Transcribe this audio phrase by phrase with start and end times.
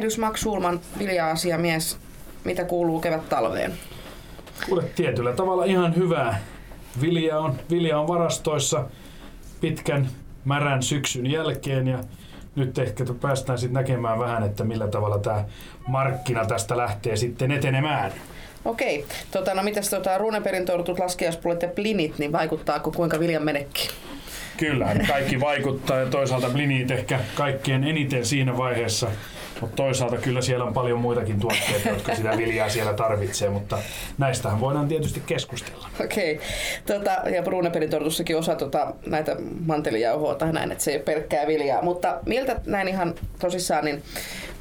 [0.00, 1.98] Tervehdys Max Sulman, vilja-asiamies.
[2.44, 3.72] Mitä kuuluu kevät talveen?
[4.66, 6.40] Kuule, tietyllä tavalla ihan hyvää.
[7.00, 8.84] Vilja on, vilja on varastoissa
[9.60, 10.08] pitkän
[10.44, 11.98] märän syksyn jälkeen ja
[12.56, 15.44] nyt ehkä päästään sitten näkemään vähän, että millä tavalla tämä
[15.86, 18.12] markkina tästä lähtee sitten etenemään.
[18.64, 19.06] Okei.
[19.30, 23.88] Tota, no mitäs tota, ruuneperin tortut, laskiaspullet ja plinit, niin vaikuttaako kuinka viljan menekki?
[24.56, 29.08] Kyllä, kaikki vaikuttaa ja toisaalta blinit ehkä kaikkien eniten siinä vaiheessa,
[29.60, 33.78] mutta toisaalta kyllä siellä on paljon muitakin tuotteita, jotka sitä viljaa siellä tarvitsee, mutta
[34.18, 35.88] näistähän voidaan tietysti keskustella.
[36.04, 36.34] Okei.
[36.34, 36.46] Okay.
[36.86, 37.90] Tota, ja Bruneperin
[38.38, 41.82] osa tota, näitä mantelijauhoa tai näin, että se ei ole pelkkää viljaa.
[41.82, 44.02] Mutta miltä näin ihan tosissaan, niin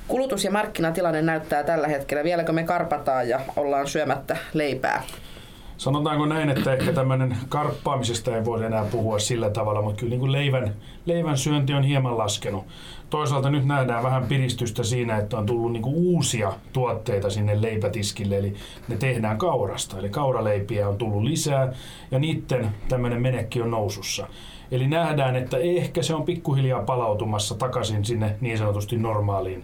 [0.08, 2.24] kulutus- ja markkinatilanne näyttää tällä hetkellä?
[2.24, 5.04] Vieläkö me karpataan ja ollaan syömättä leipää?
[5.80, 10.20] sanotaanko näin, että ehkä tämmöinen karppaamisesta ei voi enää puhua sillä tavalla, mutta kyllä niin
[10.20, 12.66] kuin leivän, leivän syönti on hieman laskenut.
[13.10, 18.38] Toisaalta nyt nähdään vähän piristystä siinä, että on tullut niin kuin uusia tuotteita sinne leipätiskille,
[18.38, 18.54] eli
[18.88, 20.00] ne tehdään kaurasta.
[20.00, 21.74] Eli kauraleipiä on tullut lisää
[22.12, 24.28] ja niiden tämmöinen menekki on nousussa.
[24.72, 29.64] Eli nähdään, että ehkä se on pikkuhiljaa palautumassa takaisin sinne niin sanotusti normaaliin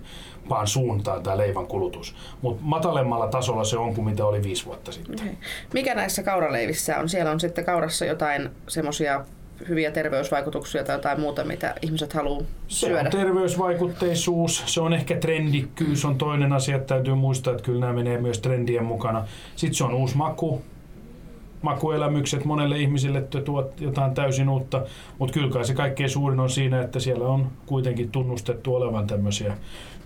[0.49, 2.15] vaan suuntaan tämä leivän kulutus.
[2.41, 5.15] Mutta matalemmalla tasolla se on kuin mitä oli viisi vuotta sitten.
[5.15, 5.35] Okay.
[5.73, 7.09] Mikä näissä kauraleivissä on?
[7.09, 9.25] Siellä on sitten kaurassa jotain semmoisia
[9.69, 13.09] hyviä terveysvaikutuksia tai jotain muuta, mitä ihmiset haluaa syödä?
[13.09, 17.79] Se on terveysvaikutteisuus, se on ehkä trendikkyys, on toinen asia, että täytyy muistaa, että kyllä
[17.79, 19.27] nämä menee myös trendien mukana.
[19.55, 20.61] Sitten se on uusi maku,
[21.61, 24.83] makuelämykset monelle ihmiselle tuot jotain täysin uutta,
[25.19, 29.57] mutta kyllä se kaikkein suurin on siinä, että siellä on kuitenkin tunnustettu olevan tämmöisiä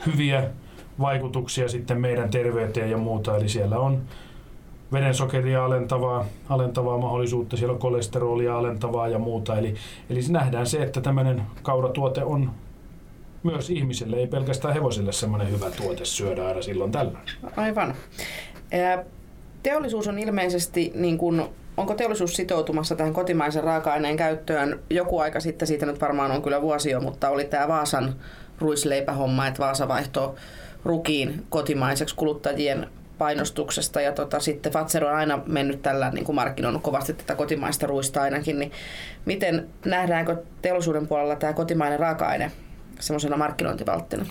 [0.06, 0.44] hyviä
[1.00, 4.02] vaikutuksia sitten meidän terveyteen ja muuta, eli siellä on
[4.92, 9.76] verensokeria alentavaa, alentavaa mahdollisuutta, siellä on kolesterolia alentavaa ja muuta, eli,
[10.10, 12.52] eli nähdään se, että tämmöinen kauratuote on
[13.44, 17.20] myös ihmiselle, ei pelkästään hevosille semmoinen hyvä tuote syödä aina silloin tällä.
[17.58, 17.94] Aivan.
[19.64, 21.44] Teollisuus on ilmeisesti, niin kuin,
[21.78, 24.80] onko teollisuus sitoutumassa tähän kotimaisen raaka-aineen käyttöön?
[24.90, 28.16] Joku aika sitten, siitä nyt varmaan on kyllä vuosi jo, mutta oli tämä Vaasan
[28.60, 30.36] ruisleipähomma, että Vaasa vaihtoi
[30.84, 32.88] rukiin kotimaiseksi kuluttajien
[33.20, 37.88] painostuksesta ja tota, sitten Fatser on aina mennyt tällä niin kuin markkinoinut kovasti tätä kotimaista
[37.88, 38.72] ruista ainakin, niin
[39.26, 42.52] miten nähdäänkö teollisuuden puolella tämä kotimainen raaka-aine
[43.00, 44.26] semmoisena markkinointivalttina?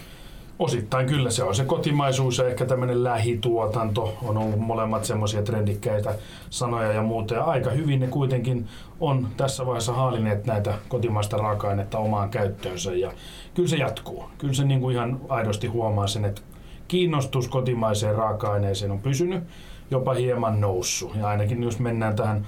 [0.59, 6.15] Osittain kyllä se on se kotimaisuus ja ehkä tämmöinen lähituotanto on ollut molemmat semmoisia trendikkäitä
[6.51, 7.35] sanoja ja muuta.
[7.35, 8.69] Ja aika hyvin ne kuitenkin
[9.01, 13.13] on tässä vaiheessa haalineet näitä kotimaista raaka-ainetta omaan käyttöönsä ja
[13.55, 14.25] kyllä se jatkuu.
[14.39, 16.41] Kyllä se niin kuin ihan aidosti huomaa sen, että
[16.89, 19.45] kiinnostus kotimaiseen raaka-aineeseen on pysynyt,
[19.91, 21.15] jopa hieman noussut.
[21.17, 22.47] Ja ainakin jos mennään tähän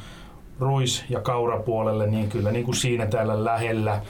[0.60, 4.00] ruis- ja kaurapuolelle, niin kyllä niin kuin siinä täällä lähellä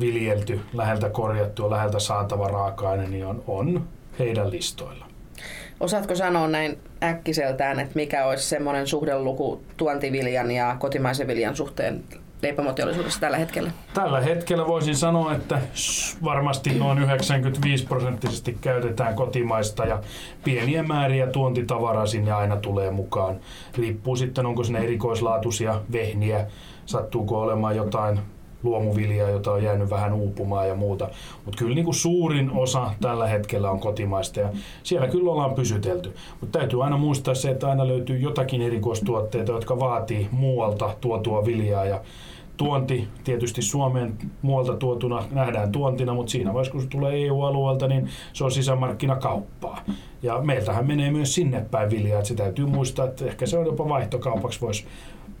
[0.00, 3.84] viljelty, läheltä korjattu ja läheltä saatava raaka-aine niin on, on
[4.18, 5.06] heidän listoilla.
[5.80, 12.04] Osaatko sanoa näin äkkiseltään, että mikä olisi semmoinen suhdeluku tuontiviljan ja kotimaisen viljan suhteen
[12.44, 13.70] leipomoteollisuudessa tällä hetkellä?
[13.94, 15.60] Tällä hetkellä voisin sanoa, että
[16.24, 20.00] varmasti noin 95 prosenttisesti käytetään kotimaista ja
[20.44, 23.36] pieniä määriä tuontitavaraa sinne aina tulee mukaan.
[23.78, 26.46] Riippuu sitten, onko sinne erikoislaatuisia vehniä,
[26.86, 28.20] sattuuko olemaan jotain
[28.64, 31.08] luomuviljaa, jota on jäänyt vähän uupumaan ja muuta.
[31.44, 34.48] Mutta kyllä niin kuin suurin osa tällä hetkellä on kotimaista ja
[34.82, 36.14] siellä kyllä ollaan pysytelty.
[36.40, 41.84] Mutta täytyy aina muistaa se, että aina löytyy jotakin erikoistuotteita, jotka vaatii muualta tuotua viljaa
[41.84, 42.00] ja
[42.56, 48.08] tuonti tietysti Suomeen muualta tuotuna nähdään tuontina, mutta siinä vaiheessa kun se tulee EU-alueelta, niin
[48.32, 49.84] se on sisämarkkinakauppaa.
[50.22, 53.66] Ja meiltähän menee myös sinne päin viljaa, että se täytyy muistaa, että ehkä se on
[53.66, 54.84] jopa vaihtokaupaksi voisi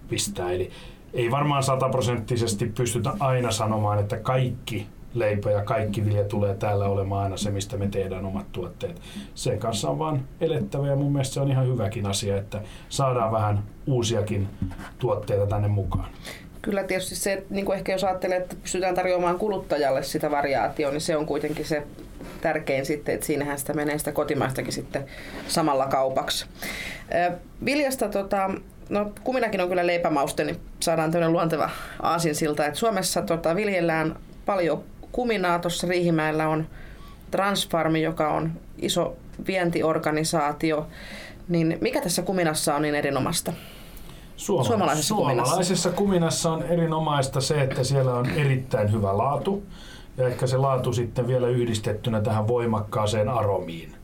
[0.08, 0.52] pistää.
[0.52, 0.70] Eli
[1.14, 7.22] ei varmaan sataprosenttisesti pystytä aina sanomaan, että kaikki leipä ja kaikki vilja tulee täällä olemaan
[7.22, 9.00] aina se, mistä me tehdään omat tuotteet.
[9.34, 13.32] Sen kanssa on vaan elettävä ja mun mielestä se on ihan hyväkin asia, että saadaan
[13.32, 14.48] vähän uusiakin
[14.98, 16.08] tuotteita tänne mukaan.
[16.62, 21.00] Kyllä tietysti se, niin kuin ehkä jos ajattelee, että pystytään tarjoamaan kuluttajalle sitä variaatioa, niin
[21.00, 21.86] se on kuitenkin se
[22.40, 25.04] tärkein sitten, että siinähän sitä menee sitä kotimaistakin sitten
[25.48, 26.46] samalla kaupaksi.
[27.64, 28.50] Viljasta tota,
[28.88, 31.70] no kuminakin on kyllä leipämauste, niin saadaan tämmöinen luonteva
[32.02, 34.16] aasinsilta, että Suomessa tota, viljellään
[34.46, 36.66] paljon kuminaa, tuossa Riihimäellä on
[37.30, 39.16] Transfarmi, joka on iso
[39.46, 40.86] vientiorganisaatio,
[41.48, 43.52] niin mikä tässä kuminassa on niin erinomaista?
[44.36, 45.90] Suoma- suomalaisessa, suomalaisessa kuminassa.
[45.90, 49.62] kuminassa on erinomaista se, että siellä on erittäin hyvä laatu
[50.16, 53.94] ja ehkä se laatu sitten vielä yhdistettynä tähän voimakkaaseen aromiin.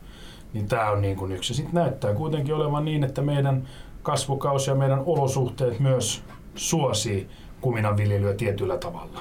[0.52, 1.54] Niin tämä on niin kuin yksi.
[1.54, 3.68] Sitten näyttää kuitenkin olevan niin, että meidän
[4.02, 6.22] kasvukausi ja meidän olosuhteet myös
[6.54, 7.28] suosii
[7.60, 9.20] kuminanviljelyä tietyllä tavalla.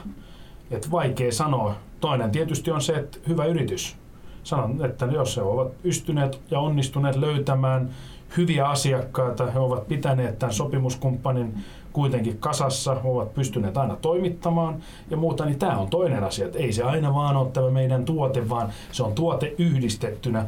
[0.71, 1.75] Et vaikea sanoa.
[1.99, 3.95] Toinen tietysti on se, että hyvä yritys.
[4.43, 7.89] Sanon, että jos he ovat pystyneet ja onnistuneet löytämään
[8.37, 11.57] hyviä asiakkaita, he ovat pitäneet tämän sopimuskumppanin
[11.93, 14.75] kuitenkin kasassa, ovat pystyneet aina toimittamaan
[15.09, 18.05] ja muuta, niin tämä on toinen asia, että ei se aina vaan ole tämä meidän
[18.05, 20.45] tuote, vaan se on tuote yhdistettynä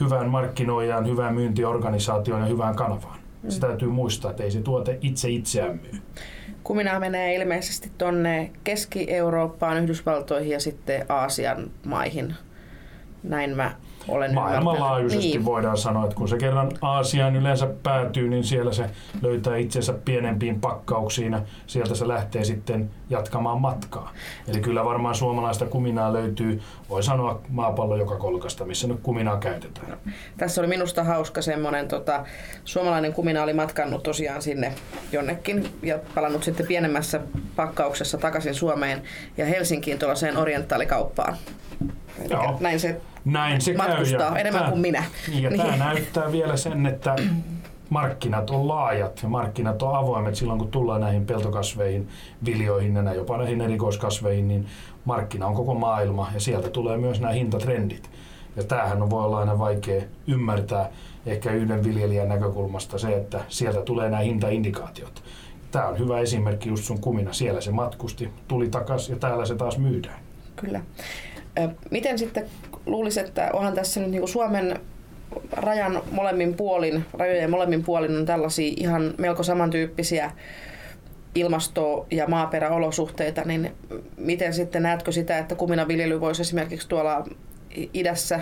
[0.00, 3.19] hyvään markkinoijaan, hyvään myyntiorganisaatioon ja hyvään kanavaan.
[3.48, 6.02] Se täytyy muistaa, että ei se tuote itse itseään myy.
[6.64, 12.34] Kumina menee ilmeisesti tuonne Keski-Eurooppaan, Yhdysvaltoihin ja sitten Aasian maihin.
[13.22, 13.74] Näin mä
[14.08, 15.44] olen Maailmanlaajuisesti niin.
[15.44, 18.90] voidaan sanoa, että kun se kerran Aasiaan yleensä päätyy, niin siellä se
[19.22, 24.12] löytää itsensä pienempiin pakkauksiin ja sieltä se lähtee sitten jatkamaan matkaa.
[24.48, 29.90] Eli kyllä varmaan suomalaista kuminaa löytyy, voi sanoa maapallo joka kolkasta, missä nyt kuminaa käytetään.
[29.90, 29.96] No.
[30.36, 32.24] Tässä oli minusta hauska semmoinen, tota,
[32.64, 34.72] suomalainen kumina oli matkannut tosiaan sinne
[35.12, 37.20] jonnekin ja palannut sitten pienemmässä
[37.56, 39.02] pakkauksessa takaisin Suomeen
[39.36, 41.36] ja Helsinkiin tuollaiseen orientaalikauppaan.
[42.30, 42.56] Joo.
[42.60, 44.32] Näin se näin se matkustaa käy.
[44.32, 45.04] Ja enemmän tämä, kuin minä.
[45.28, 45.62] Niin, ja niin.
[45.62, 47.16] tämä näyttää vielä sen, että
[47.90, 52.08] markkinat on laajat ja markkinat on avoimet silloin, kun tullaan näihin peltokasveihin,
[52.44, 54.66] viljoihin ja jopa näihin erikoiskasveihin, niin
[55.04, 58.10] markkina on koko maailma ja sieltä tulee myös nämä hintatrendit.
[58.56, 60.88] Ja tämähän voi olla aina vaikea ymmärtää
[61.26, 65.22] ehkä yhden viljelijän näkökulmasta se, että sieltä tulee nämä hintaindikaatiot.
[65.70, 67.32] Tämä on hyvä esimerkki just sun kumina.
[67.32, 70.20] Siellä se matkusti, tuli takas ja täällä se taas myydään.
[70.56, 70.80] Kyllä.
[71.90, 72.46] Miten sitten
[72.86, 74.80] luulisin, että onhan tässä nyt niin kuin Suomen
[75.52, 80.30] rajan molemmin puolin, rajojen molemmin puolin on tällaisia ihan melko samantyyppisiä
[81.34, 83.72] ilmasto- ja maaperäolosuhteita, niin
[84.16, 87.24] miten sitten näetkö sitä, että kuminaviljely voisi esimerkiksi tuolla
[87.94, 88.40] idässä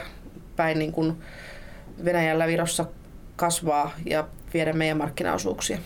[0.57, 1.17] päin niin kuin
[2.05, 2.85] Venäjällä, Virossa
[3.37, 5.79] kasvaa ja viedä meidän markkinaosuuksia?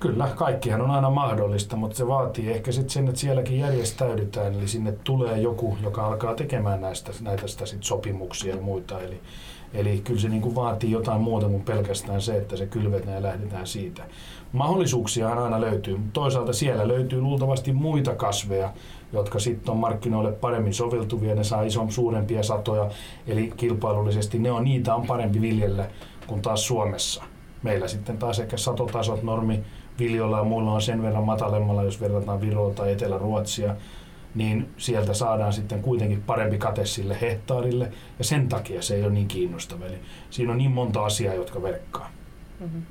[0.00, 4.68] Kyllä, kaikkihan on aina mahdollista, mutta se vaatii ehkä sitten sen, että sielläkin järjestäydytään, eli
[4.68, 9.00] sinne tulee joku, joka alkaa tekemään näistä, näitä sitä sit sopimuksia ja muita.
[9.00, 9.20] Eli,
[9.74, 13.22] eli kyllä se niin kuin vaatii jotain muuta kuin pelkästään se, että se kylvetään ja
[13.22, 14.02] lähdetään siitä.
[14.52, 18.72] Mahdollisuuksia aina löytyy, mutta toisaalta siellä löytyy luultavasti muita kasveja,
[19.12, 22.90] jotka sitten on markkinoille paremmin soveltuvia, ne saa ison suurempia satoja,
[23.26, 25.90] eli kilpailullisesti ne on, niitä on parempi viljellä
[26.26, 27.24] kuin taas Suomessa.
[27.62, 29.60] Meillä sitten taas ehkä satotasot, normi,
[29.98, 33.76] viljoilla ja muilla on sen verran matalemmalla, jos verrataan Viroa tai Etelä-Ruotsia,
[34.34, 39.12] niin sieltä saadaan sitten kuitenkin parempi kate sille hehtaarille, ja sen takia se ei ole
[39.12, 39.84] niin kiinnostava.
[39.84, 39.98] Eli
[40.30, 42.10] siinä on niin monta asiaa, jotka verkkaa.
[42.60, 42.82] Mm-hmm.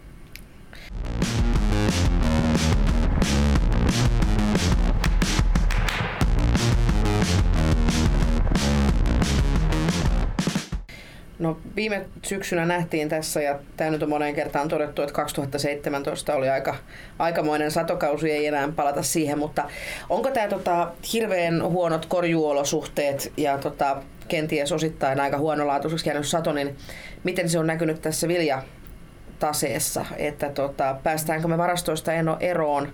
[11.40, 16.50] No viime syksynä nähtiin tässä, ja tämä nyt on moneen kertaan todettu, että 2017 oli
[16.50, 16.76] aika,
[17.20, 19.64] aikamoinen satokausi, ei enää palata siihen, mutta
[20.10, 23.98] onko tämä tota, hirveän huonot korjuolosuhteet ja tota,
[24.28, 26.78] kenties osittain aika huonolaatuiseksi jäänyt sato, niin
[27.24, 32.90] miten se on näkynyt tässä viljataseessa, että tota, päästäänkö me varastoista eroon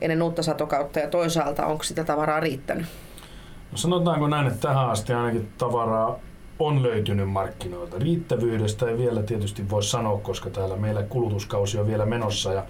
[0.00, 2.86] ennen uutta satokautta ja toisaalta onko sitä tavaraa riittänyt?
[3.72, 6.18] No sanotaanko näin, että tähän asti ainakin tavaraa
[6.58, 7.98] on löytynyt markkinoilta.
[7.98, 12.64] Riittävyydestä ei vielä tietysti voi sanoa, koska täällä meillä kulutuskausi on vielä menossa ja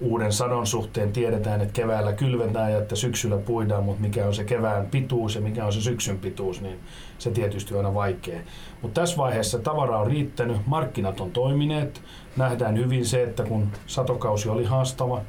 [0.00, 4.44] uuden sadon suhteen tiedetään, että keväällä kylvetään ja että syksyllä puidaan, mutta mikä on se
[4.44, 6.78] kevään pituus ja mikä on se syksyn pituus, niin
[7.18, 8.40] se tietysti on aina vaikea.
[8.82, 12.02] Mutta tässä vaiheessa tavara on riittänyt, markkinat on toimineet,
[12.36, 15.20] nähdään hyvin se, että kun satokausi oli haastava,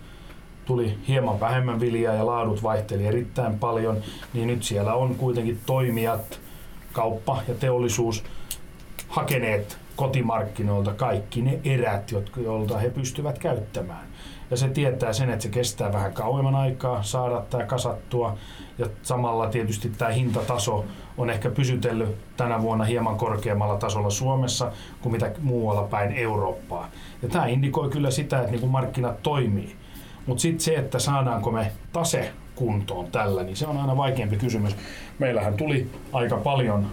[0.66, 3.98] tuli hieman vähemmän viljaa ja laadut vaihteli erittäin paljon,
[4.34, 6.40] niin nyt siellä on kuitenkin toimijat,
[6.98, 8.24] kauppa ja teollisuus
[9.08, 12.12] hakeneet kotimarkkinoilta kaikki ne erät,
[12.44, 14.08] joilta he pystyvät käyttämään.
[14.52, 18.38] Ja se tietää sen, että se kestää vähän kauemman aikaa saada tämä kasattua.
[18.78, 20.86] Ja samalla tietysti tämä hintataso
[21.18, 26.90] on ehkä pysytellyt tänä vuonna hieman korkeammalla tasolla Suomessa kuin mitä muualla päin Eurooppaa.
[27.22, 29.76] Ja tämä indikoi kyllä sitä, että niin markkinat toimii.
[30.26, 34.76] Mutta sitten se, että saadaanko me tase kuntoon tällä, niin se on aina vaikeampi kysymys.
[35.20, 36.88] Meillähän tuli aika paljon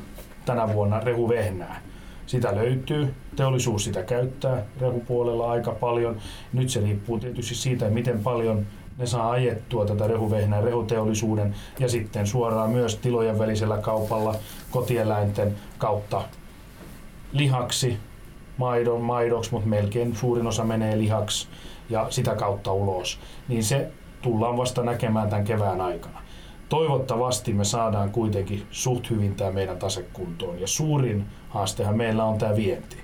[0.44, 1.80] tänä vuonna rehuvehnää.
[2.26, 6.16] Sitä löytyy, teollisuus sitä käyttää rehupuolella aika paljon.
[6.52, 8.66] Nyt se riippuu tietysti siitä, miten paljon
[8.98, 14.34] ne saa ajettua tätä rehuvehnää rehuteollisuuden ja sitten suoraan myös tilojen välisellä kaupalla
[14.70, 16.22] kotieläinten kautta
[17.32, 17.98] lihaksi,
[18.56, 21.48] maidon, maidoksi, mutta melkein suurin osa menee lihaksi
[21.90, 23.18] ja sitä kautta ulos.
[23.48, 23.90] Niin se
[24.24, 26.22] tullaan vasta näkemään tämän kevään aikana.
[26.68, 30.60] Toivottavasti me saadaan kuitenkin suht hyvin tämä meidän tasekuntoon.
[30.60, 32.96] Ja suurin haastehan meillä on tämä vienti.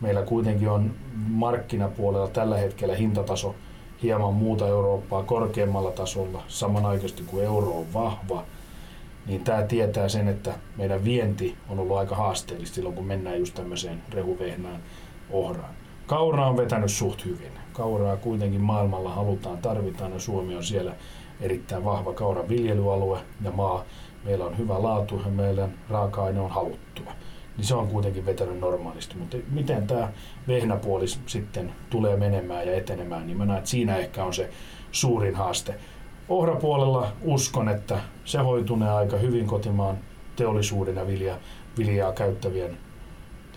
[0.00, 0.90] Meillä kuitenkin on
[1.28, 3.54] markkinapuolella tällä hetkellä hintataso
[4.02, 8.44] hieman muuta Eurooppaa korkeammalla tasolla, samanaikaisesti kuin euro on vahva.
[9.26, 13.54] niin tämä tietää sen, että meidän vienti on ollut aika haasteellista silloin, kun mennään just
[13.54, 14.80] tämmöiseen rehuvehnään
[15.30, 15.74] ohraan.
[16.06, 17.65] Kaura on vetänyt suht hyvin.
[17.76, 20.94] Kauraa kuitenkin maailmalla halutaan, tarvitaan ja Suomi on siellä
[21.40, 23.84] erittäin vahva kauran viljelyalue ja maa.
[24.24, 27.12] Meillä on hyvä laatu ja meidän raaka-aine on haluttua.
[27.56, 29.16] Niin se on kuitenkin vetänyt normaalisti.
[29.16, 30.08] Mutta miten tämä
[30.48, 34.50] vehnäpuoli sitten tulee menemään ja etenemään, niin mä näen, että siinä ehkä on se
[34.92, 35.74] suurin haaste.
[36.28, 39.98] Ohrapuolella uskon, että se hoitunee aika hyvin kotimaan
[40.36, 41.38] teollisuuden ja vilja,
[41.78, 42.78] viljaa käyttävien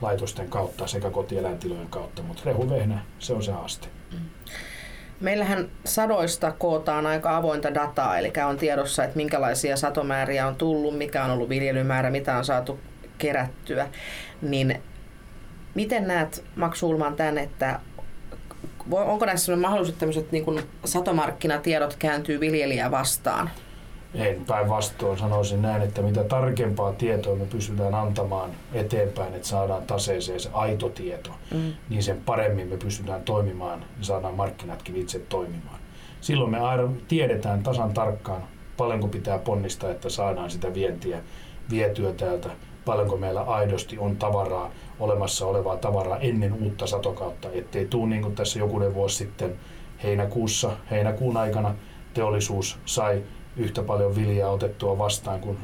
[0.01, 3.98] laitosten kautta sekä kotieläintilojen kautta, mutta rehuvehnä, se on se haaste.
[5.19, 11.23] Meillähän sadoista kootaan aika avointa dataa, eli on tiedossa, että minkälaisia satomääriä on tullut, mikä
[11.23, 12.79] on ollut viljelymäärä, mitä on saatu
[13.17, 13.87] kerättyä.
[14.41, 14.81] Niin
[15.75, 16.83] miten näet, Max
[17.15, 17.79] tämän, että
[18.91, 23.49] onko näissä mahdollisuus, että tämmöiset niin satomarkkinatiedot kääntyy viljelijää vastaan?
[24.13, 30.39] En päinvastoin sanoisin näin, että mitä tarkempaa tietoa me pystytään antamaan eteenpäin, että saadaan taseeseen
[30.39, 31.73] se aito tieto, mm.
[31.89, 35.79] niin sen paremmin me pystytään toimimaan ja saadaan markkinatkin itse toimimaan.
[36.21, 38.43] Silloin me aina tiedetään tasan tarkkaan,
[38.77, 41.21] paljonko pitää ponnistaa, että saadaan sitä vientiä
[41.69, 42.49] vietyä täältä,
[42.85, 48.35] paljonko meillä aidosti on tavaraa, olemassa olevaa tavaraa ennen uutta satokautta, ettei tuu niin kuin
[48.35, 49.55] tässä jokunen vuosi sitten
[50.03, 51.75] heinäkuussa, heinäkuun aikana
[52.13, 53.23] teollisuus sai
[53.57, 55.57] yhtä paljon viljaa otettua vastaan kuin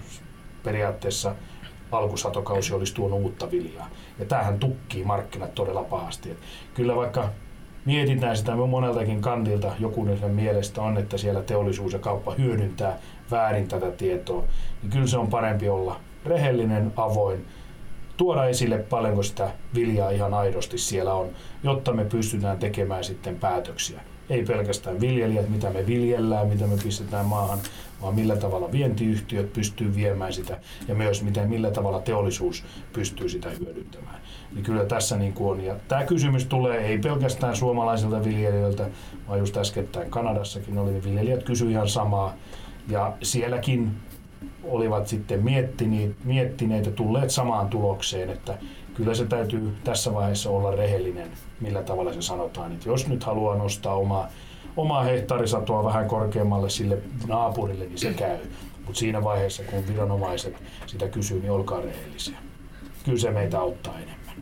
[0.64, 1.36] periaatteessa
[1.92, 3.90] alkusatokausi olisi tuonut uutta viljaa.
[4.20, 6.32] Ja tämähän tukkii markkinat todella pahasti.
[6.32, 6.38] Et
[6.74, 7.30] kyllä vaikka
[7.86, 13.00] mietitään sitä moneltakin kantilta, jokunen mielestä on, että siellä teollisuus ja kauppa hyödyntää
[13.32, 14.44] väärin tätä tietoa,
[14.82, 17.46] niin kyllä se on parempi olla rehellinen, avoin,
[18.18, 21.30] tuoda esille paljonko sitä viljaa ihan aidosti siellä on,
[21.64, 27.26] jotta me pystytään tekemään sitten päätöksiä ei pelkästään viljelijät, mitä me viljellään, mitä me pistetään
[27.26, 27.60] maahan,
[28.02, 32.64] vaan millä tavalla vientiyhtiöt pystyy viemään sitä ja myös miten, millä tavalla teollisuus
[32.94, 34.22] pystyy sitä hyödyntämään.
[34.54, 35.66] Niin kyllä tässä niin kuin on.
[35.66, 38.90] Ja tämä kysymys tulee ei pelkästään suomalaisilta viljelijöiltä,
[39.28, 42.34] vaan just äskettäin Kanadassakin oli, viljelijät kysyivät ihan samaa.
[42.88, 43.92] Ja sielläkin
[44.68, 48.58] olivat sitten miettineet, miettineet ja tulleet samaan tulokseen, että
[48.94, 51.28] kyllä se täytyy tässä vaiheessa olla rehellinen,
[51.62, 52.72] millä tavalla se sanotaan.
[52.72, 54.30] Että jos nyt haluaa nostaa omaa,
[54.78, 58.38] omaa hehtaarisatoa vähän korkeammalle sille naapurille, niin se käy.
[58.86, 60.56] Mutta siinä vaiheessa, kun viranomaiset
[60.86, 62.38] sitä kysyy, niin olkaa rehellisiä.
[63.06, 64.36] Kyllä se meitä auttaa enemmän.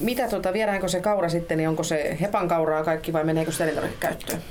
[0.00, 3.64] Mitä tuota, viedäänkö se kaura sitten, niin onko se hepan kauraa kaikki vai meneekö se
[3.64, 4.42] elintarvikekäyttöön?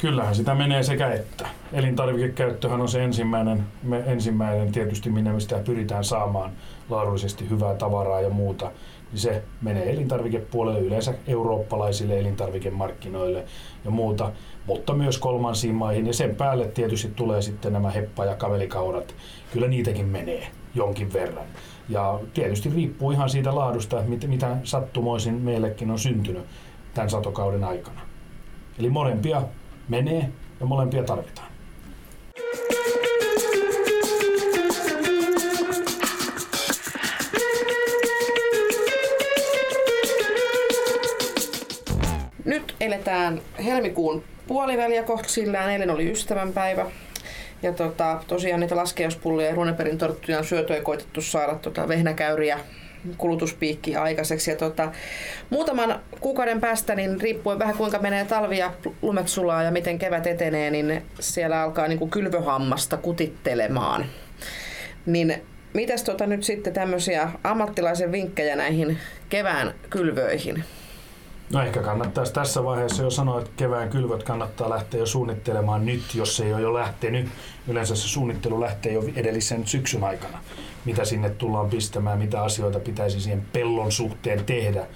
[0.00, 1.48] Kyllähän sitä menee sekä että.
[1.72, 6.50] Elintarvikekäyttöhän on se ensimmäinen, me, ensimmäinen tietysti, minne sitä pyritään saamaan
[6.88, 8.70] laadullisesti hyvää tavaraa ja muuta.
[9.12, 13.44] Niin se menee elintarvikepuolelle yleensä eurooppalaisille elintarvikemarkkinoille
[13.84, 14.32] ja muuta,
[14.66, 16.06] mutta myös kolmansiin maihin.
[16.06, 19.14] Ja sen päälle tietysti tulee sitten nämä heppa- ja kavelikaurat.
[19.52, 21.46] Kyllä niitäkin menee jonkin verran.
[21.88, 26.44] Ja tietysti riippuu ihan siitä laadusta, mitä sattumoisin meillekin on syntynyt
[26.94, 28.00] tämän satokauden aikana.
[28.78, 29.42] Eli molempia
[29.90, 30.28] menee
[30.60, 31.50] ja molempia tarvitaan.
[42.44, 45.70] Nyt eletään helmikuun puoliväliä kohta sillään.
[45.70, 46.86] Eilen oli ystävänpäivä.
[47.62, 52.58] Ja tota, tosiaan niitä laskeuspullia ja runeperin torttuja on syöty ja koitettu saada tota vehnäkäyriä
[53.18, 54.50] kulutuspiikki aikaiseksi.
[54.50, 54.92] Ja tota,
[55.50, 60.26] muutaman kuukauden päästä, niin riippuen vähän kuinka menee talvi ja lumet sulaa ja miten kevät
[60.26, 64.06] etenee, niin siellä alkaa niin kuin kylvöhammasta kutittelemaan.
[65.06, 65.42] Niin
[65.72, 70.64] mitäs tota nyt sitten tämmöisiä ammattilaisen vinkkejä näihin kevään kylvöihin?
[71.52, 76.14] No ehkä kannattaisi tässä vaiheessa jo sanoa, että kevään kylvöt kannattaa lähteä jo suunnittelemaan nyt,
[76.14, 77.28] jos ei ole jo lähtenyt.
[77.68, 80.38] Yleensä se suunnittelu lähtee jo edellisen syksyn aikana,
[80.84, 84.86] mitä sinne tullaan pistämään, mitä asioita pitäisi siihen pellon suhteen tehdä.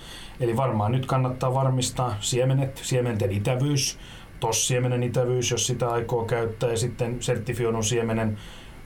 [0.41, 3.99] Eli varmaan nyt kannattaa varmistaa siemenet, siementen itävyys,
[4.41, 8.39] tossiemenen itävyys, jos sitä aikoo käyttää, ja sitten sertifioidun siemenen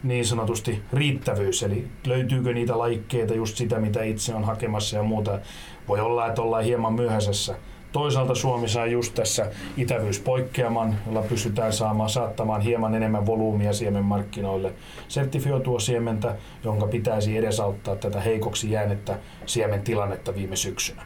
[0.03, 5.39] niin sanotusti riittävyys, eli löytyykö niitä laikkeita, just sitä mitä itse on hakemassa ja muuta.
[5.89, 7.55] Voi olla, että ollaan hieman myöhäisessä.
[7.93, 14.73] Toisaalta Suomi saa just tässä itävyyspoikkeaman, jolla pystytään saamaan saattamaan hieman enemmän volyymia siemenmarkkinoille.
[15.09, 21.03] Sertifioitua siementä, jonka pitäisi edesauttaa tätä heikoksi jäänettä siemen tilannetta viime syksynä.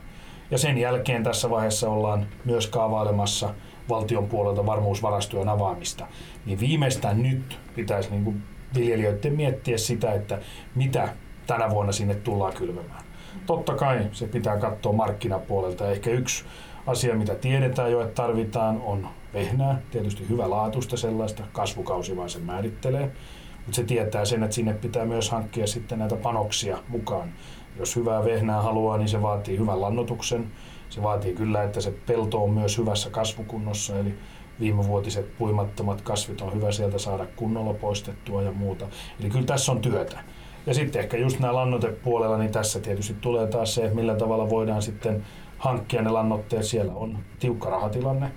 [0.51, 3.55] Ja sen jälkeen tässä vaiheessa ollaan myös kaavailemassa
[3.89, 6.07] valtion puolelta varmuusvarastojen avaamista.
[6.47, 8.43] Niin viimeistään nyt pitäisi niin
[8.75, 10.39] viljelijöiden miettiä sitä, että
[10.75, 11.09] mitä
[11.47, 13.12] tänä vuonna sinne tullaan kylvämään.
[13.47, 15.91] Totta kai se pitää katsoa markkinapuolelta.
[15.91, 16.45] Ehkä yksi
[16.87, 22.43] Asia, mitä tiedetään jo, että tarvitaan, on vehnää, tietysti hyvä laatusta sellaista, kasvukausi vaan sen
[22.43, 23.13] määrittelee,
[23.57, 27.33] mutta se tietää sen, että sinne pitää myös hankkia sitten näitä panoksia mukaan.
[27.79, 30.53] Jos hyvää vehnää haluaa, niin se vaatii hyvän lannotuksen,
[30.91, 34.15] se vaatii kyllä, että se pelto on myös hyvässä kasvukunnossa, eli
[34.61, 38.89] viimevuotiset puimattomat kasvit on hyvä sieltä saada kunnolla poistettua ja muuta.
[39.21, 40.21] Eli kyllä tässä on työtä.
[40.67, 44.83] Ja sitten ehkä just nämä lannotepuolella, niin tässä tietysti tulee taas se, millä tavalla voidaan
[44.83, 45.25] sitten
[45.59, 46.65] hankkia ne lannoitteet.
[46.65, 48.33] Siellä on tiukka rahatilanne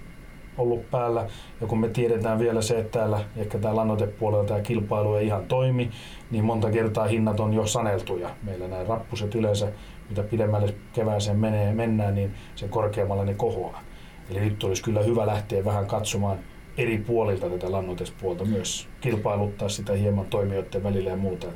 [0.58, 1.27] ollut päällä.
[1.62, 5.46] Ja kun me tiedetään vielä se, että täällä ehkä tämä lannotepuolella tämä kilpailu ei ihan
[5.46, 5.89] toimi,
[6.32, 8.29] niin monta kertaa hinnat on jo saneltuja.
[8.44, 9.72] Meillä nämä rappuset yleensä,
[10.10, 13.82] mitä pidemmälle kevääseen menee, mennään, niin sen korkeammalla ne kohoaa.
[14.29, 16.39] Eli nyt olisi kyllä hyvä lähteä vähän katsomaan
[16.77, 21.48] eri puolilta tätä lannotespuolta myös, kilpailuttaa sitä hieman toimijoiden välillä ja muuta.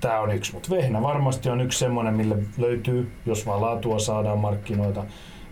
[0.00, 4.38] Tämä on yksi, mutta vehnä varmasti on yksi semmoinen, millä löytyy, jos vaan laatua saadaan
[4.38, 5.04] markkinoita.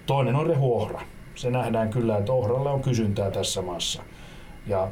[0.07, 1.01] Toinen on rehuohra.
[1.35, 4.03] Se nähdään kyllä, että ohralle on kysyntää tässä maassa.
[4.67, 4.89] Ja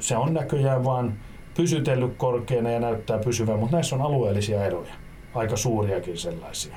[0.00, 1.18] se on näköjään vaan
[1.56, 4.94] pysytellyt korkeana ja näyttää pysyvän, mutta näissä on alueellisia eroja,
[5.34, 6.76] aika suuriakin sellaisia.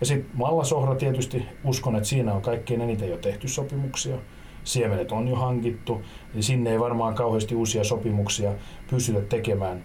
[0.00, 4.16] Ja sitten mallasohra tietysti, uskon, että siinä on kaikkein eniten jo tehty sopimuksia.
[4.64, 6.02] Siemenet on jo hankittu,
[6.34, 8.52] niin sinne ei varmaan kauheasti uusia sopimuksia
[8.90, 9.84] pystytä tekemään,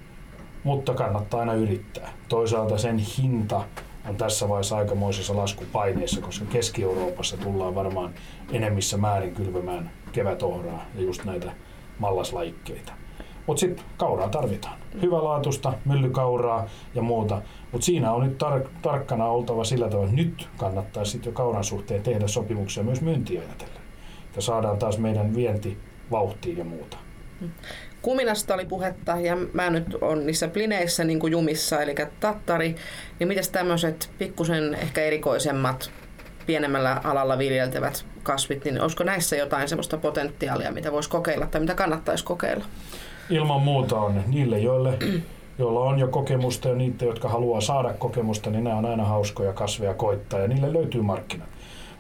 [0.65, 2.10] mutta kannattaa aina yrittää.
[2.29, 3.63] Toisaalta sen hinta
[4.10, 8.13] on tässä vaiheessa aikamoisessa laskupaineessa, koska Keski-Euroopassa tullaan varmaan
[8.51, 11.51] enemmissä määrin kylvämään kevätohraa ja just näitä
[12.00, 12.93] mallaslajikkeita.
[13.48, 14.77] Mutta sitten kauraa tarvitaan.
[15.01, 17.41] Hyvälaatusta, myllykauraa ja muuta.
[17.72, 21.63] Mutta siinä on nyt tar- tarkkana oltava sillä tavalla, että nyt kannattaa sitten jo kauran
[21.63, 23.81] suhteen tehdä sopimuksia myös myyntiä ajatellen.
[24.36, 25.77] Ja saadaan taas meidän vienti
[26.12, 26.98] vauhtiin ja muuta.
[28.06, 32.76] Kuminasta oli puhetta ja mä nyt on niissä plineissä niin kuin jumissa, eli tattari.
[33.20, 35.92] Niin mitäs tämmöiset pikkusen ehkä erikoisemmat
[36.46, 41.76] pienemmällä alalla viljeltävät kasvit, niin olisiko näissä jotain semmoista potentiaalia, mitä voisi kokeilla tai mitä
[41.76, 42.65] kannattaisi kokeilla?
[43.30, 44.98] Ilman muuta on niille, joille,
[45.60, 49.54] joilla on jo kokemusta ja niitä, jotka haluaa saada kokemusta, niin nämä on aina hauskoja
[49.54, 51.55] kasveja koittaa ja niille löytyy markkinat.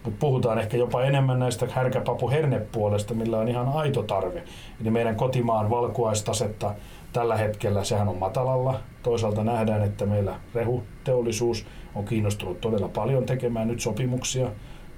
[0.05, 4.43] Mutta puhutaan ehkä jopa enemmän näistä härkäpapu hernepuolesta, millä on ihan aito tarve.
[4.81, 6.73] Eli meidän kotimaan valkuaistasetta
[7.13, 8.79] tällä hetkellä sehän on matalalla.
[9.03, 11.65] Toisaalta nähdään, että meillä rehuteollisuus
[11.95, 14.47] on kiinnostunut todella paljon tekemään nyt sopimuksia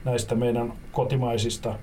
[0.06, 1.76] näistä meidän kotimaisista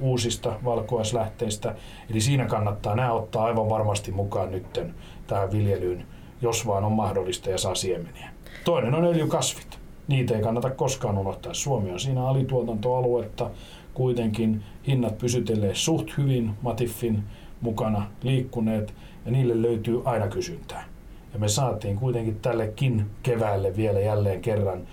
[0.00, 1.74] uusista valkuaislähteistä.
[2.10, 4.94] Eli siinä kannattaa nämä ottaa aivan varmasti mukaan nytten
[5.26, 6.06] tähän viljelyyn,
[6.40, 8.30] jos vaan on mahdollista ja saa siemeniä.
[8.64, 9.85] Toinen on öljykasvit.
[10.08, 11.54] Niitä ei kannata koskaan unohtaa.
[11.54, 13.50] Suomi on siinä alituotantoaluetta.
[13.94, 17.22] Kuitenkin hinnat pysytelee suht hyvin Matiffin
[17.60, 20.84] mukana liikkuneet ja niille löytyy aina kysyntää.
[21.32, 24.86] Ja me saatiin kuitenkin tällekin keväälle vielä jälleen kerran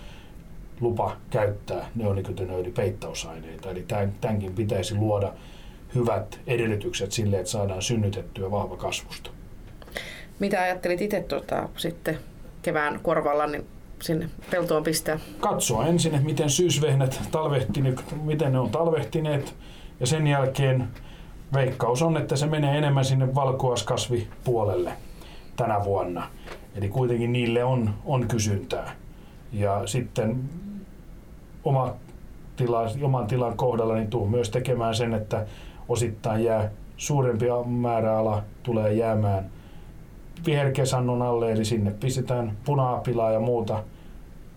[0.80, 3.70] lupa käyttää neonikotinoidipeittausaineita.
[3.70, 3.84] Eli
[4.20, 5.32] tämänkin pitäisi luoda
[5.94, 9.30] hyvät edellytykset sille, että saadaan synnytettyä vahva kasvusta.
[10.38, 12.18] Mitä ajattelit itse tuota, sitten
[12.62, 13.66] kevään korvalla niin
[14.04, 15.18] sinne peltoon pistää?
[15.40, 19.54] Katsoa ensin, että miten syysvehnät talvehtineet, miten ne on talvehtineet
[20.00, 20.88] ja sen jälkeen
[21.54, 24.92] veikkaus on, että se menee enemmän sinne valkuaskasvipuolelle
[25.56, 26.26] tänä vuonna.
[26.74, 28.92] Eli kuitenkin niille on, on kysyntää.
[29.52, 30.42] Ja sitten
[31.64, 31.94] oma
[32.56, 35.46] tila, oman tilan kohdalla niin tuu myös tekemään sen, että
[35.88, 39.50] osittain jää suurempi määrä ala tulee jäämään
[40.46, 43.82] viherkesannon alle, eli sinne pistetään punaapilaa ja muuta,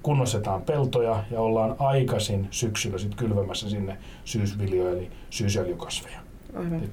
[0.08, 6.20] kunnostetaan peltoja ja ollaan aikaisin syksyllä sitten kylvämässä sinne syysviljoja eli syysöljykasveja.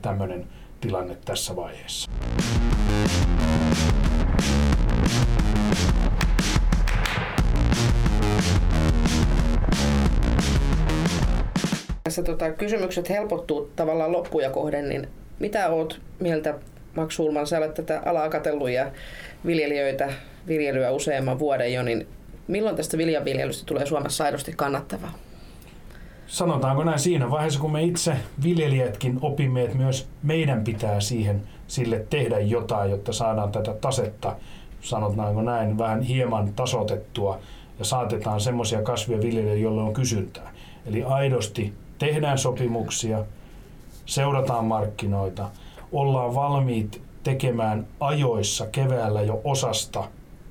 [0.02, 0.46] Tämmöinen
[0.80, 2.10] tilanne tässä vaiheessa.
[12.04, 16.54] Tässä tota, kysymykset helpottuu tavallaan loppuja kohden, niin mitä oot mieltä
[16.96, 18.90] Max Ulman, sä olet tätä alaa katsellut ja
[19.46, 20.12] viljelijöitä,
[20.48, 22.06] viljelyä useamman vuoden jo, niin
[22.48, 25.12] milloin tästä viljanviljelystä tulee Suomessa aidosti kannattavaa?
[26.26, 32.06] Sanotaanko näin siinä vaiheessa, kun me itse viljelijätkin opimme, että myös meidän pitää siihen sille
[32.10, 34.36] tehdä jotain, jotta saadaan tätä tasetta,
[34.80, 37.38] sanotaanko näin, vähän hieman tasotettua
[37.78, 40.52] ja saatetaan semmoisia kasvia viljelijöille, joille on kysyntää.
[40.86, 43.24] Eli aidosti tehdään sopimuksia,
[44.06, 45.50] seurataan markkinoita,
[45.92, 50.04] ollaan valmiit tekemään ajoissa keväällä jo osasta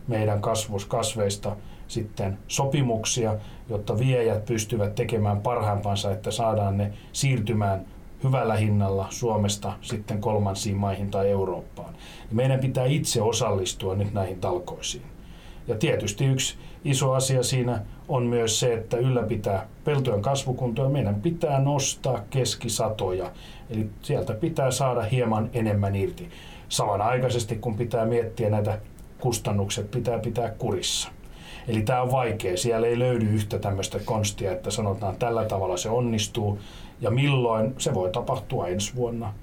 [0.08, 1.56] meidän kasvuskasveista
[1.94, 3.36] sitten sopimuksia,
[3.70, 7.86] jotta viejät pystyvät tekemään parhaimpansa, että saadaan ne siirtymään
[8.24, 11.94] hyvällä hinnalla Suomesta sitten kolmansiin maihin tai Eurooppaan.
[12.32, 15.04] Meidän pitää itse osallistua nyt näihin talkoisiin.
[15.68, 20.90] Ja tietysti yksi iso asia siinä on myös se, että ylläpitää peltojen kasvukuntoa.
[20.90, 23.32] Meidän pitää nostaa keskisatoja,
[23.70, 26.30] eli sieltä pitää saada hieman enemmän irti.
[26.70, 28.80] Samanaikaisesti kun pitää miettiä näitä
[29.20, 31.12] kustannukset, pitää pitää kurissa.
[31.68, 32.58] Eli tämä on vaikea.
[32.58, 36.60] Siellä ei löydy yhtä tämmöistä konstia, että sanotaan että tällä tavalla se onnistuu.
[37.02, 39.34] Ja milloin se voi tapahtua ensi vuonna,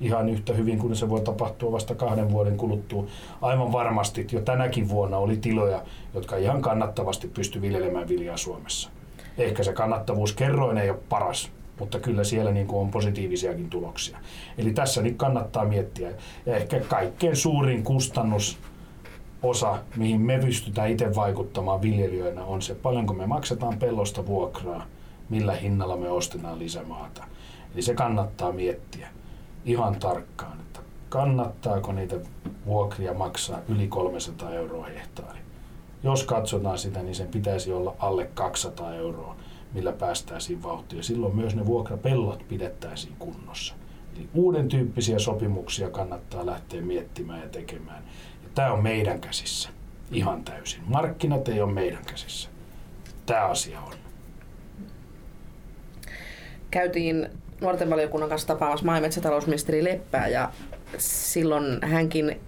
[0.00, 3.04] ihan yhtä hyvin kuin se voi tapahtua vasta kahden vuoden kuluttua.
[3.40, 5.82] Aivan varmasti jo tänäkin vuonna oli tiloja,
[6.14, 8.90] jotka ihan kannattavasti pysty viljelemään viljaa Suomessa.
[9.38, 14.18] Ehkä se kannattavuus kerroin ei ole paras, mutta kyllä siellä niin on positiivisiakin tuloksia.
[14.58, 16.10] Eli tässä nyt kannattaa miettiä.
[16.46, 18.58] Ja ehkä kaikkein suurin kustannus
[19.44, 24.86] osa, mihin me pystytään itse vaikuttamaan viljelijöinä, on se, paljonko me maksetaan pellosta vuokraa,
[25.28, 27.24] millä hinnalla me ostetaan lisämaata.
[27.74, 29.08] Eli se kannattaa miettiä
[29.64, 32.16] ihan tarkkaan, että kannattaako niitä
[32.66, 35.38] vuokria maksaa yli 300 euroa hehtaari.
[36.02, 39.36] Jos katsotaan sitä, niin sen pitäisi olla alle 200 euroa,
[39.72, 41.04] millä päästäisiin vauhtiin.
[41.04, 43.74] Silloin myös ne vuokrapellot pidettäisiin kunnossa.
[44.16, 48.02] Eli uuden tyyppisiä sopimuksia kannattaa lähteä miettimään ja tekemään.
[48.54, 49.68] Tämä on meidän käsissä
[50.12, 50.82] ihan täysin.
[50.86, 52.48] Markkinat ei ole meidän käsissä.
[53.26, 53.92] Tämä asia on.
[56.70, 57.28] Käytiin
[57.60, 60.52] nuorten valiokunnan kanssa tapaamassa maa- ja metsätalousministeri Leppää ja
[60.98, 62.40] silloin hänkin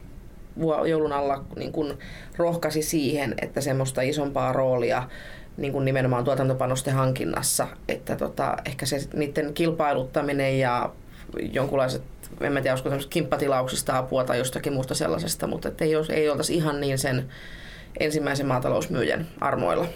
[0.86, 1.98] joulun alla niin kuin
[2.36, 5.08] rohkasi siihen, että semmoista isompaa roolia
[5.56, 10.92] niin kuin nimenomaan tuotantopanosten hankinnassa, että tota, ehkä se niiden kilpailuttaminen ja
[11.52, 12.02] jonkunlaiset,
[12.40, 16.80] en mä tiedä, olisiko kimppatilauksista apua tai jostakin muusta sellaisesta, mutta ei, ei oltaisi ihan
[16.80, 17.28] niin sen
[18.00, 19.86] ensimmäisen maatalousmyyjän armoilla.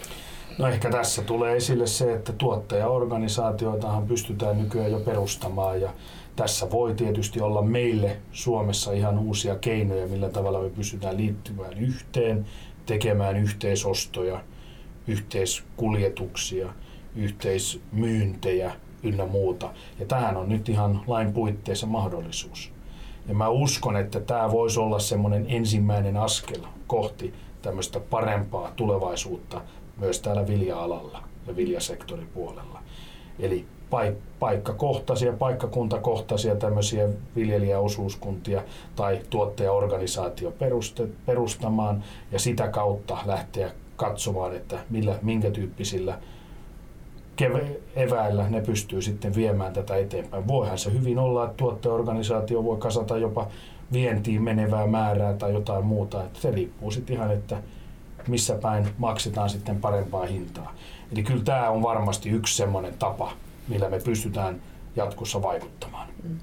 [0.59, 5.90] No ehkä tässä tulee esille se, että tuottajaorganisaatioitahan pystytään nykyään jo perustamaan ja
[6.37, 12.47] tässä voi tietysti olla meille Suomessa ihan uusia keinoja, millä tavalla me pystytään liittymään yhteen,
[12.87, 14.40] tekemään yhteisostoja,
[15.07, 16.69] yhteiskuljetuksia,
[17.16, 19.71] yhteismyyntejä ynnä muuta.
[19.99, 22.73] Ja tähän on nyt ihan lain puitteissa mahdollisuus.
[23.29, 29.61] Ja mä uskon, että tämä voisi olla semmoinen ensimmäinen askel kohti tämmöistä parempaa tulevaisuutta
[29.97, 32.83] myös täällä vilja-alalla ja viljasektorin puolella.
[33.39, 38.63] Eli paik- paikkakohtaisia, paikkakuntakohtaisia tämmöisiä viljelijäosuuskuntia
[38.97, 40.53] tai tuottajaorganisaatio
[41.27, 46.19] perustamaan ja sitä kautta lähteä katsomaan, että millä, minkä tyyppisillä
[47.96, 50.48] eväillä ne pystyy sitten viemään tätä eteenpäin.
[50.48, 53.48] Voihan se hyvin olla, että tuottajaorganisaatio voi kasata jopa
[53.92, 56.24] vientiin menevää määrää tai jotain muuta.
[56.24, 57.62] Että se riippuu sitten ihan, että
[58.29, 60.74] missä päin maksetaan sitten parempaa hintaa.
[61.12, 63.33] Eli kyllä tämä on varmasti yksi semmoinen tapa,
[63.68, 64.62] millä me pystytään
[64.96, 66.09] jatkossa vaikuttamaan.
[66.22, 66.38] Mm.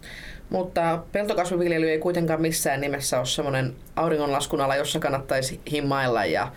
[0.50, 6.52] Mutta peltokasviviljely ei kuitenkaan missään nimessä ole semmoinen auringonlaskun ala, jossa kannattaisi himmailla ja,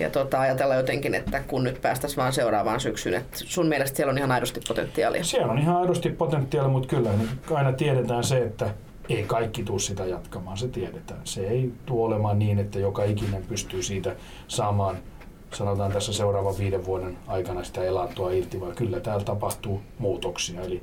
[0.00, 3.14] ja tota, ajatella jotenkin, että kun nyt päästäisiin vaan seuraavaan syksyyn.
[3.14, 5.24] Että sun mielestä siellä on ihan aidosti potentiaalia?
[5.24, 7.10] Siellä on ihan aidosti potentiaalia, mutta kyllä
[7.54, 8.70] aina tiedetään se, että
[9.08, 11.20] ei kaikki tule sitä jatkamaan, se tiedetään.
[11.24, 14.16] Se ei tule olemaan niin, että joka ikinen pystyy siitä
[14.48, 14.96] saamaan,
[15.52, 20.60] sanotaan tässä seuraavan viiden vuoden aikana sitä elantoa irti, vaan kyllä täällä tapahtuu muutoksia.
[20.60, 20.82] Eli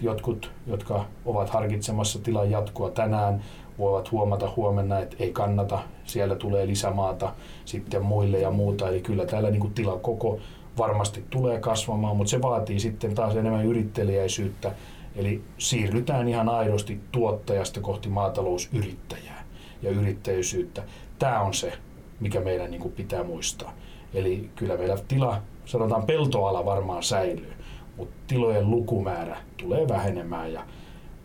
[0.00, 3.42] jotkut, jotka ovat harkitsemassa tilan jatkoa tänään,
[3.78, 7.32] voivat huomata huomenna, että ei kannata, siellä tulee lisämaata
[7.64, 8.88] sitten muille ja muuta.
[8.88, 10.38] Eli kyllä täällä niin kuin tilan koko
[10.78, 14.72] varmasti tulee kasvamaan, mutta se vaatii sitten taas enemmän yrittelijäisyyttä
[15.16, 19.44] Eli siirrytään ihan aidosti tuottajasta kohti maatalousyrittäjää
[19.82, 20.82] ja yrittäjyysyyttä.
[21.18, 21.72] Tämä on se,
[22.20, 23.74] mikä meidän niin kuin pitää muistaa.
[24.14, 27.52] Eli kyllä meillä tila, sanotaan peltoala varmaan säilyy,
[27.96, 30.66] mutta tilojen lukumäärä tulee vähenemään ja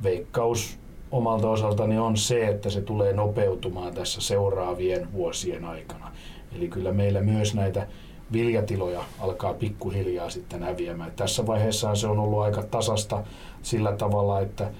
[0.03, 0.79] veikkaus
[1.11, 6.11] omalta osaltani on se, että se tulee nopeutumaan tässä seuraavien vuosien aikana.
[6.55, 7.87] Eli kyllä meillä myös näitä
[8.31, 11.11] viljatiloja alkaa pikkuhiljaa sitten häviämään.
[11.15, 13.23] Tässä vaiheessa se on ollut aika tasasta
[13.61, 14.71] sillä tavalla, että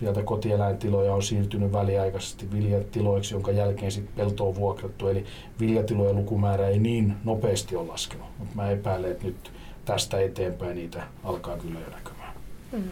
[0.00, 5.08] sieltä kotieläintiloja on siirtynyt väliaikaisesti viljatiloiksi, jonka jälkeen sitten pelto on vuokrattu.
[5.08, 5.24] Eli
[5.60, 9.52] viljatilojen lukumäärä ei niin nopeasti ole laskenut, mutta mä epäilen, että nyt
[9.84, 12.32] tästä eteenpäin niitä alkaa kyllä jo näkymään.
[12.72, 12.90] Mm,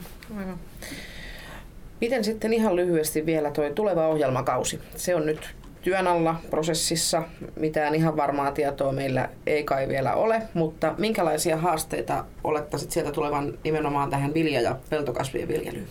[2.00, 4.80] Miten sitten ihan lyhyesti vielä tuo tuleva ohjelmakausi?
[4.96, 7.22] Se on nyt työn alla prosessissa.
[7.60, 13.58] Mitään ihan varmaa tietoa meillä ei kai vielä ole, mutta minkälaisia haasteita olettaisit sieltä tulevan
[13.64, 15.86] nimenomaan tähän vilja- ja peltokasvien viljelyyn?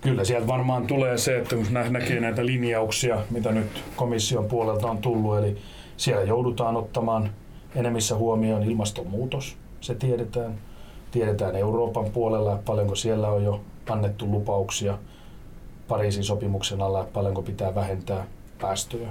[0.00, 4.98] Kyllä sieltä varmaan tulee se, että kun näkee näitä linjauksia, mitä nyt komission puolelta on
[4.98, 5.56] tullut, eli
[5.96, 7.30] siellä joudutaan ottamaan
[7.74, 10.54] enemmissä huomioon ilmastonmuutos, se tiedetään.
[11.10, 14.98] Tiedetään Euroopan puolella, paljonko siellä on jo annettu lupauksia
[15.90, 18.26] Pariisin sopimuksen alla, että paljonko pitää vähentää
[18.60, 19.08] päästöjä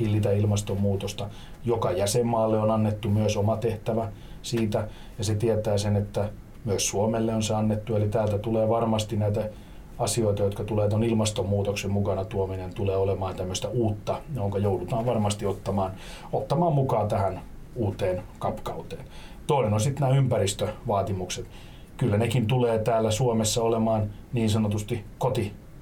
[0.00, 1.28] hillitä ilmastonmuutosta.
[1.64, 4.08] Joka jäsenmaalle on annettu myös oma tehtävä
[4.42, 6.30] siitä ja se tietää sen, että
[6.64, 7.96] myös Suomelle on se annettu.
[7.96, 9.48] Eli täältä tulee varmasti näitä
[9.98, 15.92] asioita, jotka tulee tuon ilmastonmuutoksen mukana tuominen, tulee olemaan tämmöistä uutta, jonka joudutaan varmasti ottamaan,
[16.32, 17.40] ottamaan mukaan tähän
[17.76, 19.04] uuteen kapkauteen.
[19.46, 21.46] Toinen on sitten nämä ympäristövaatimukset.
[21.96, 25.04] Kyllä nekin tulee täällä Suomessa olemaan niin sanotusti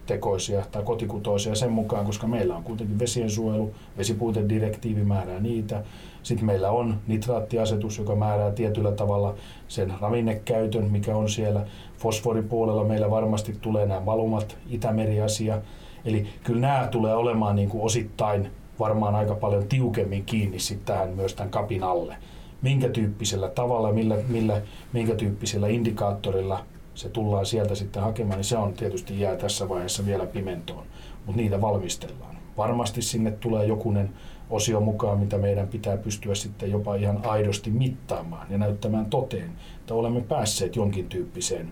[0.06, 5.82] kotitekoisia tai kotikutoisia sen mukaan, koska meillä on kuitenkin vesiensuojelu, vesipuitedirektiivi määrää niitä.
[6.22, 9.34] Sitten meillä on nitraattiasetus, joka määrää tietyllä tavalla
[9.68, 11.66] sen ravinnekäytön, mikä on siellä.
[11.98, 15.62] Fosforipuolella meillä varmasti tulee nämä valumat, Itämeri-asia.
[16.04, 21.16] Eli kyllä nämä tulee olemaan niin kuin osittain varmaan aika paljon tiukemmin kiinni sitten tähän
[21.16, 22.16] myös tämän kapin alle.
[22.62, 26.64] Minkä tyyppisellä tavalla, millä, millä, minkä tyyppisellä indikaattorilla
[26.96, 30.84] se tullaan sieltä sitten hakemaan, niin se on tietysti jää tässä vaiheessa vielä pimentoon,
[31.26, 32.36] mutta niitä valmistellaan.
[32.56, 34.10] Varmasti sinne tulee jokunen
[34.50, 39.94] osio mukaan, mitä meidän pitää pystyä sitten jopa ihan aidosti mittaamaan ja näyttämään toteen, että
[39.94, 41.70] olemme päässeet jonkin tyyppiseen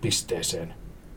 [0.00, 0.74] pisteeseen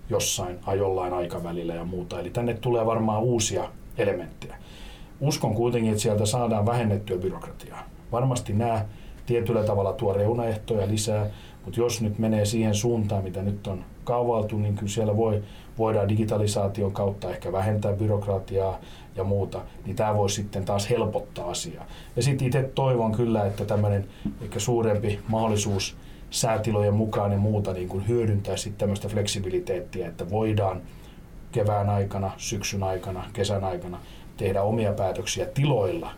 [0.10, 2.20] jossain ajollain aikavälillä ja muuta.
[2.20, 4.56] Eli tänne tulee varmaan uusia elementtejä.
[5.20, 7.84] Uskon kuitenkin, että sieltä saadaan vähennettyä byrokratiaa.
[8.12, 8.86] Varmasti nämä
[9.26, 11.28] tietyllä tavalla tuo reunaehtoja lisää,
[11.66, 15.44] mutta jos nyt menee siihen suuntaan, mitä nyt on kaavailtu, niin kyllä siellä voi,
[15.78, 18.80] voidaan digitalisaation kautta ehkä vähentää byrokratiaa
[19.16, 21.86] ja muuta, niin tämä voi sitten taas helpottaa asiaa.
[22.16, 24.08] Ja sitten itse toivon kyllä, että tämmöinen
[24.42, 25.98] ehkä suurempi mahdollisuus
[26.30, 30.82] säätilojen mukaan ja muuta niin kuin hyödyntää sitten tämmöistä fleksibiliteettiä, että voidaan
[31.52, 34.00] kevään aikana, syksyn aikana, kesän aikana
[34.38, 36.12] tehdä omia päätöksiä tiloilla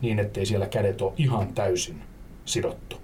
[0.00, 2.02] niin, ettei siellä kädet ole ihan täysin
[2.44, 2.96] sidottu.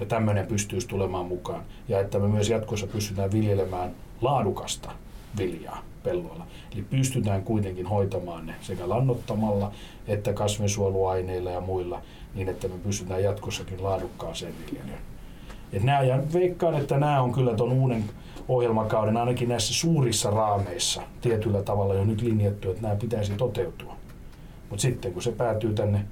[0.00, 4.90] Että tämmöinen pystyisi tulemaan mukaan ja että me myös jatkossa pystytään viljelemään laadukasta
[5.38, 6.46] viljaa pelloilla.
[6.72, 9.72] Eli pystytään kuitenkin hoitamaan ne sekä lannottamalla
[10.08, 12.02] että kasvinsuojeluaineilla ja muilla
[12.34, 14.98] niin, että me pystytään jatkossakin laadukkaaseen viljelyyn.
[15.72, 18.04] Et nämä, ja veikkaan, että nämä on kyllä tuon uuden
[18.48, 23.96] ohjelmakauden ainakin näissä suurissa raameissa tietyllä tavalla jo nyt linjattu, että nämä pitäisi toteutua.
[24.70, 26.04] Mutta sitten kun se päätyy tänne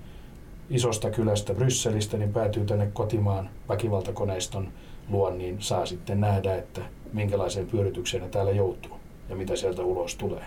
[0.71, 4.69] isosta kylästä Brysselistä, niin päätyy tänne kotimaan väkivaltakoneiston
[5.09, 6.81] luon, niin saa sitten nähdä, että
[7.13, 10.45] minkälaiseen pyöritykseen ne täällä joutuu ja mitä sieltä ulos tulee.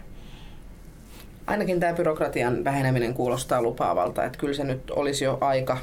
[1.47, 5.77] Ainakin tämä byrokratian väheneminen kuulostaa lupaavalta, että kyllä se nyt olisi jo aika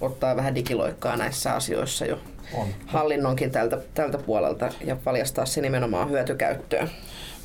[0.00, 2.18] ottaa vähän digiloikkaa näissä asioissa jo
[2.54, 2.68] on.
[2.86, 6.90] hallinnonkin tältä, tältä puolelta ja paljastaa se nimenomaan hyötykäyttöön.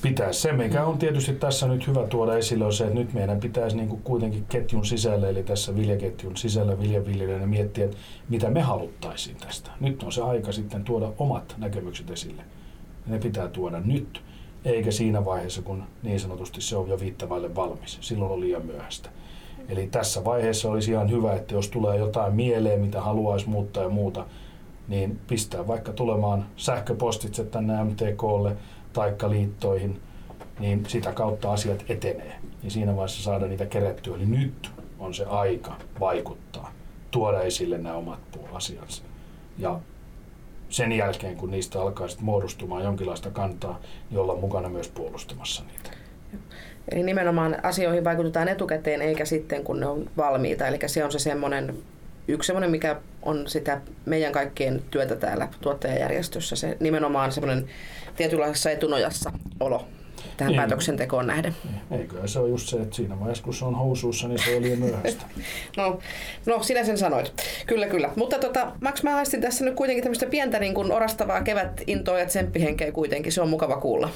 [0.10, 0.42] Pitäisi.
[0.42, 3.78] Se, mikä on tietysti tässä nyt hyvä tuoda esille, on se, että nyt meidän pitäisi
[3.78, 7.98] niin kuin kuitenkin ketjun sisällä, eli tässä viljaketjun sisällä viljaviljelijöiden miettiä, että
[8.30, 9.72] mitä me haluttaisiin tästä.
[9.80, 12.42] Nyt on se aika sitten tuoda omat näkemykset esille.
[13.08, 14.22] Ne pitää tuoda nyt,
[14.66, 17.98] eikä siinä vaiheessa, kun niin sanotusti se on jo viittavaille valmis.
[18.02, 19.10] Silloin on liian myöhäistä.
[19.70, 23.90] Eli tässä vaiheessa olisi ihan hyvä, että jos tulee jotain mieleen, mitä haluaisi muuttaa ja
[23.90, 24.26] muuta,
[24.88, 28.56] niin pistää vaikka tulemaan sähköpostitse tänne MTKlle
[28.96, 30.02] taikka liittoihin,
[30.60, 32.36] niin sitä kautta asiat etenee.
[32.62, 34.16] Niin siinä vaiheessa saada niitä kerättyä.
[34.16, 36.72] Eli nyt on se aika vaikuttaa,
[37.12, 38.20] tuoda esille nämä omat
[38.54, 39.04] asiansa.
[39.58, 39.80] Ja
[40.70, 43.80] sen jälkeen, kun niistä alkaa sitten muodostumaan jonkinlaista kantaa,
[44.10, 45.90] niin olla mukana myös puolustamassa niitä.
[46.92, 50.68] Eli nimenomaan asioihin vaikutetaan etukäteen eikä sitten kun ne on valmiita.
[50.68, 51.76] Eli se on se semmoinen
[52.28, 57.68] yksi semmoinen, mikä on sitä meidän kaikkien työtä täällä tuottajajärjestössä, se nimenomaan semmoinen
[58.16, 59.86] tietynlaisessa etunojassa olo
[60.38, 60.60] tähän niin.
[60.60, 61.56] päätöksentekoon nähden.
[61.92, 64.62] Eikö se ole just se, että siinä vaiheessa kun se on housuussa, niin se oli
[64.62, 65.26] liian myöhäistä.
[65.78, 66.00] no,
[66.46, 67.34] no, sinä sen sanoit.
[67.68, 68.10] Kyllä, kyllä.
[68.16, 72.26] Mutta tota, Max, mä haistin tässä nyt kuitenkin tämmöistä pientä niin kuin orastavaa kevätintoa ja
[72.26, 73.32] tsemppihenkeä kuitenkin.
[73.32, 74.10] Se on mukava kuulla.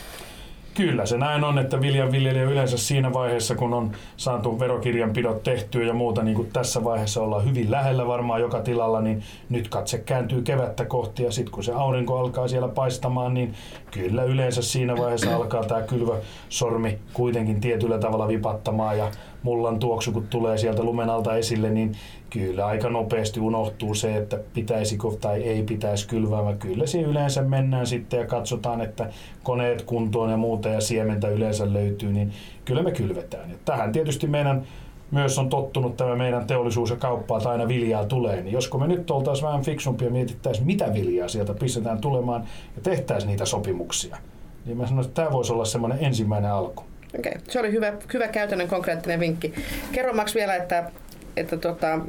[0.73, 5.93] Kyllä se näin on, että viljanviljelijä yleensä siinä vaiheessa, kun on saatu verokirjanpidot tehtyä ja
[5.93, 10.41] muuta, niin kuin tässä vaiheessa ollaan hyvin lähellä varmaan joka tilalla, niin nyt katse kääntyy
[10.41, 13.53] kevättä kohti ja sitten kun se aurinko alkaa siellä paistamaan, niin
[13.91, 16.13] kyllä yleensä siinä vaiheessa alkaa tämä kylvä
[16.49, 19.11] sormi kuitenkin tietyllä tavalla vipattamaan ja
[19.43, 21.95] mullan tuoksu, kun tulee sieltä lumen alta esille, niin
[22.29, 27.41] kyllä aika nopeasti unohtuu se, että pitäisikö tai ei pitäisi kylvää, vaan kyllä siinä yleensä
[27.41, 29.09] mennään sitten ja katsotaan, että
[29.43, 32.33] koneet kuntoon ja muuta ja siementä yleensä löytyy, niin
[32.65, 33.49] kyllä me kylvetään.
[33.49, 34.63] Ja tähän tietysti meidän
[35.11, 38.87] myös on tottunut tämä meidän teollisuus ja kauppa, että aina viljaa tulee, niin josko me
[38.87, 42.43] nyt oltaisiin vähän fiksumpia ja mietittäisiin, mitä viljaa sieltä pistetään tulemaan
[42.75, 44.17] ja tehtäisiin niitä sopimuksia,
[44.65, 46.83] niin mä sanoisin, että tämä voisi olla semmoinen ensimmäinen alku.
[47.19, 47.41] Okei, okay.
[47.49, 49.53] se oli hyvä, hyvä käytännön konkreettinen vinkki.
[49.91, 50.91] Kerro Max vielä, että,
[51.37, 51.99] että tota,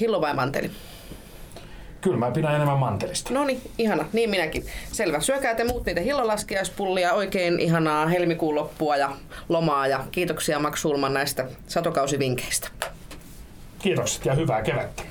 [0.00, 0.70] hillo vai manteli?
[2.04, 3.34] Kyllä mä pidän enemmän mantelista.
[3.34, 4.04] No niin, ihana.
[4.12, 4.64] Niin minäkin.
[4.92, 5.20] Selvä.
[5.20, 7.12] Syökää te muut niitä hillolaskiaispullia.
[7.12, 9.10] Oikein ihanaa helmikuun loppua ja
[9.48, 9.86] lomaa.
[9.86, 12.68] Ja kiitoksia Max Sulman näistä satokausivinkkeistä.
[13.78, 15.02] Kiitokset ja hyvää kevättä.